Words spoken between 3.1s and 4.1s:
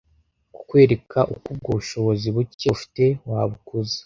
wabukuza.